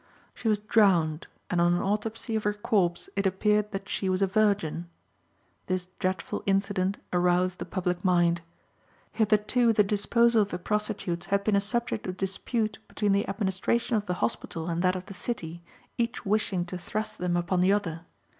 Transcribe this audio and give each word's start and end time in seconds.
She 0.33 0.47
was 0.47 0.57
drowned, 0.57 1.27
and 1.51 1.61
on 1.61 1.75
an 1.75 1.81
autopsy 1.83 2.35
of 2.35 2.43
her 2.43 2.55
corpse 2.55 3.07
it 3.15 3.27
appeared 3.27 3.69
that 3.71 3.87
she 3.87 4.09
was 4.09 4.23
a 4.23 4.25
virgin. 4.25 4.89
This 5.67 5.89
dreadful 5.99 6.41
incident 6.47 6.97
aroused 7.13 7.59
the 7.59 7.65
public 7.65 8.03
mind. 8.03 8.41
Hitherto 9.11 9.71
the 9.73 9.83
disposal 9.83 10.41
of 10.41 10.49
the 10.49 10.57
prostitutes 10.57 11.27
had 11.27 11.43
been 11.43 11.55
a 11.55 11.61
subject 11.61 12.07
of 12.07 12.17
dispute 12.17 12.79
between 12.87 13.11
the 13.11 13.27
administration 13.29 13.95
of 13.95 14.07
the 14.07 14.15
hospital 14.25 14.67
and 14.69 14.81
that 14.81 14.95
of 14.95 15.05
the 15.05 15.13
city, 15.13 15.61
each 15.99 16.25
wishing 16.25 16.65
to 16.65 16.79
thrust 16.79 17.19
them 17.19 17.37
upon 17.37 17.61
the 17.61 17.71
other. 17.71 18.01